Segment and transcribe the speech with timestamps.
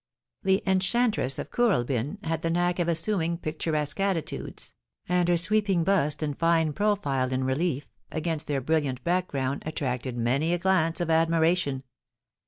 [0.41, 4.73] The Enchantress of Kooralbyn had the knack of assuming picturesque attitudes,
[5.07, 10.53] and her sweeping bust and fine profile in relief against their brilliant background attracted many
[10.53, 11.83] a glance of admiration.